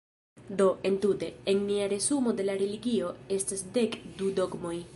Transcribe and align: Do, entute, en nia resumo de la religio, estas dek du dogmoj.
Do, 0.59 0.67
entute, 0.89 1.27
en 1.53 1.61
nia 1.67 1.87
resumo 1.91 2.33
de 2.39 2.45
la 2.49 2.55
religio, 2.63 3.11
estas 3.39 3.63
dek 3.77 3.99
du 4.23 4.31
dogmoj. 4.41 4.75